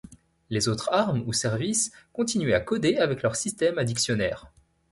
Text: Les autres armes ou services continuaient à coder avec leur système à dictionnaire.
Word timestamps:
Les 0.49 0.67
autres 0.67 0.89
armes 0.91 1.21
ou 1.27 1.31
services 1.31 1.91
continuaient 2.11 2.55
à 2.55 2.59
coder 2.59 2.97
avec 2.97 3.21
leur 3.21 3.35
système 3.35 3.77
à 3.77 3.83
dictionnaire. 3.83 4.51